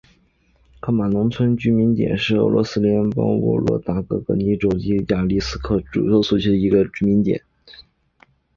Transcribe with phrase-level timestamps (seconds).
[0.79, 4.67] 克马农村居民点是俄罗斯联邦沃洛格达州尼科
[5.27, 7.43] 利斯克区所属的一个农村居民点。